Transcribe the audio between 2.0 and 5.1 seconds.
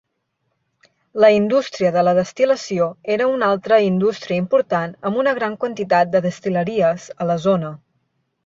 la destil·lació era una altra indústria important